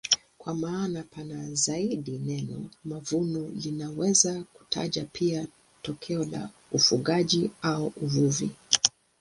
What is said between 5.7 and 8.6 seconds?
tokeo la ufugaji au uvuvi.